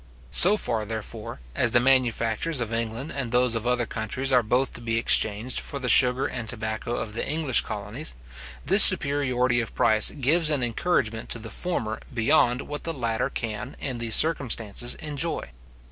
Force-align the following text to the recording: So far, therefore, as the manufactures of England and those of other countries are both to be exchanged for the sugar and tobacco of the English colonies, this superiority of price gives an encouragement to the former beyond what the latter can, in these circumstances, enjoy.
So 0.31 0.57
far, 0.57 0.83
therefore, 0.83 1.41
as 1.53 1.69
the 1.73 1.79
manufactures 1.79 2.59
of 2.59 2.73
England 2.73 3.11
and 3.15 3.31
those 3.31 3.53
of 3.53 3.67
other 3.67 3.85
countries 3.85 4.31
are 4.31 4.41
both 4.41 4.73
to 4.73 4.81
be 4.81 4.97
exchanged 4.97 5.59
for 5.59 5.77
the 5.77 5.87
sugar 5.87 6.25
and 6.25 6.49
tobacco 6.49 6.95
of 6.97 7.13
the 7.13 7.23
English 7.23 7.61
colonies, 7.61 8.15
this 8.65 8.83
superiority 8.83 9.61
of 9.61 9.75
price 9.75 10.09
gives 10.09 10.49
an 10.49 10.63
encouragement 10.63 11.29
to 11.29 11.37
the 11.37 11.51
former 11.51 11.99
beyond 12.11 12.61
what 12.63 12.83
the 12.83 12.93
latter 12.93 13.29
can, 13.29 13.75
in 13.79 13.99
these 13.99 14.15
circumstances, 14.15 14.95
enjoy. 14.95 15.51